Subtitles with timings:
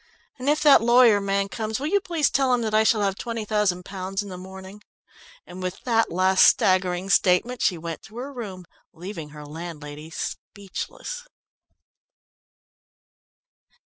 [0.39, 3.15] "And if that lawyer man comes, will you please tell him that I shall have
[3.15, 4.81] twenty thousand pounds in the morning,"
[5.45, 11.27] and with that last staggering statement, she went to her room, leaving her landlady speechless.